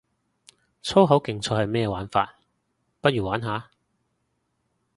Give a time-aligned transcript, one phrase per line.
[0.81, 2.33] 粗口競賽係咩玩法，
[3.01, 3.69] 不如玩下